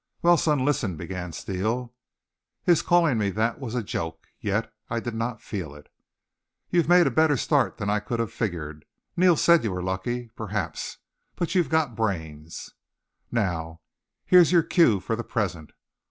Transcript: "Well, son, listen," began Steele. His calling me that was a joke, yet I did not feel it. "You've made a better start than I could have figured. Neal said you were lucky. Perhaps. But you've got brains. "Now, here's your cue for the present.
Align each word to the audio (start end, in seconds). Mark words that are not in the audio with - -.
"Well, 0.23 0.35
son, 0.35 0.65
listen," 0.65 0.95
began 0.97 1.31
Steele. 1.31 1.93
His 2.63 2.81
calling 2.81 3.19
me 3.19 3.29
that 3.29 3.59
was 3.59 3.75
a 3.75 3.83
joke, 3.83 4.25
yet 4.39 4.73
I 4.89 4.99
did 4.99 5.13
not 5.13 5.43
feel 5.43 5.75
it. 5.75 5.89
"You've 6.71 6.89
made 6.89 7.05
a 7.05 7.11
better 7.11 7.37
start 7.37 7.77
than 7.77 7.87
I 7.87 7.99
could 7.99 8.19
have 8.19 8.33
figured. 8.33 8.85
Neal 9.15 9.35
said 9.35 9.63
you 9.63 9.71
were 9.71 9.83
lucky. 9.83 10.31
Perhaps. 10.35 10.97
But 11.35 11.53
you've 11.53 11.69
got 11.69 11.95
brains. 11.95 12.71
"Now, 13.31 13.81
here's 14.25 14.51
your 14.51 14.63
cue 14.63 14.99
for 15.01 15.15
the 15.15 15.23
present. 15.23 15.71